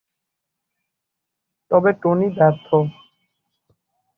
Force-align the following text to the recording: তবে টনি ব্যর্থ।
তবে 1.71 1.91
টনি 2.01 2.27
ব্যর্থ। 2.37 2.67